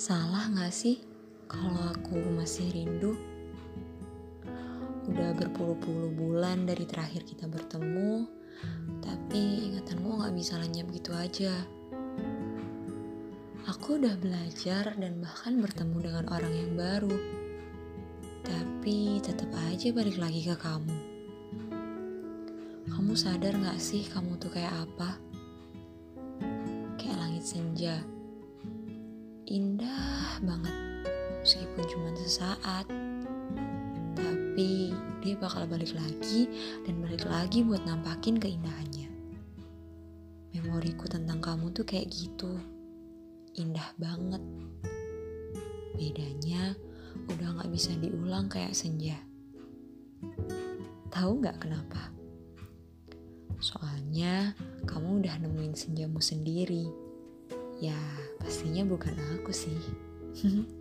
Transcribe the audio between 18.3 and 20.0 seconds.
Tapi tetap aja